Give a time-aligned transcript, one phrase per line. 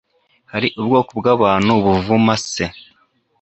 [0.51, 2.65] hari ubwoko bw'abantu buvuma se